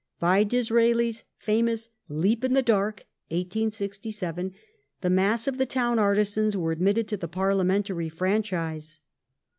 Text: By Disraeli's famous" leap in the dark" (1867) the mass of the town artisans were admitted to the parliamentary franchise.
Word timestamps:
By 0.19 0.43
Disraeli's 0.43 1.25
famous" 1.37 1.89
leap 2.23 2.43
in 2.43 2.55
the 2.55 2.63
dark" 2.63 3.01
(1867) 3.29 4.51
the 5.01 5.09
mass 5.11 5.45
of 5.45 5.59
the 5.59 5.67
town 5.67 5.99
artisans 5.99 6.57
were 6.57 6.71
admitted 6.71 7.07
to 7.09 7.17
the 7.17 7.27
parliamentary 7.27 8.09
franchise. 8.09 8.99